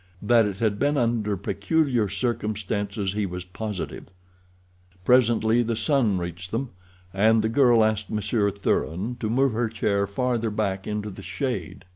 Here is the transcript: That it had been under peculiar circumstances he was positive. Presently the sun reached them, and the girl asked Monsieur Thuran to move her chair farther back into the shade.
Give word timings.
That 0.23 0.47
it 0.47 0.57
had 0.57 0.79
been 0.79 0.97
under 0.97 1.37
peculiar 1.37 2.09
circumstances 2.09 3.13
he 3.13 3.27
was 3.27 3.45
positive. 3.45 4.07
Presently 5.05 5.61
the 5.61 5.75
sun 5.75 6.17
reached 6.17 6.49
them, 6.49 6.71
and 7.13 7.43
the 7.43 7.49
girl 7.49 7.83
asked 7.85 8.09
Monsieur 8.09 8.49
Thuran 8.49 9.17
to 9.19 9.29
move 9.29 9.53
her 9.53 9.69
chair 9.69 10.07
farther 10.07 10.49
back 10.49 10.87
into 10.87 11.11
the 11.11 11.21
shade. 11.21 11.85